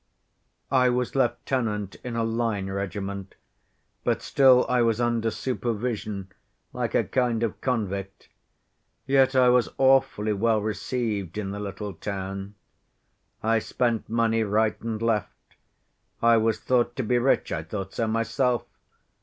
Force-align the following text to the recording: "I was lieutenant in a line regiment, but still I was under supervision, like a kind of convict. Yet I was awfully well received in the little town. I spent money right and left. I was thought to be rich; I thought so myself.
"I 0.71 0.89
was 0.89 1.13
lieutenant 1.13 1.93
in 2.03 2.15
a 2.15 2.23
line 2.23 2.71
regiment, 2.71 3.35
but 4.03 4.23
still 4.23 4.65
I 4.67 4.81
was 4.81 4.99
under 4.99 5.29
supervision, 5.29 6.31
like 6.73 6.95
a 6.95 7.03
kind 7.03 7.43
of 7.43 7.61
convict. 7.61 8.27
Yet 9.05 9.35
I 9.35 9.49
was 9.49 9.69
awfully 9.77 10.33
well 10.33 10.59
received 10.59 11.37
in 11.37 11.51
the 11.51 11.59
little 11.59 11.93
town. 11.93 12.55
I 13.43 13.59
spent 13.59 14.09
money 14.09 14.41
right 14.43 14.81
and 14.81 14.99
left. 14.99 15.53
I 16.19 16.35
was 16.37 16.59
thought 16.59 16.95
to 16.95 17.03
be 17.03 17.19
rich; 17.19 17.51
I 17.51 17.61
thought 17.61 17.93
so 17.93 18.07
myself. 18.07 18.65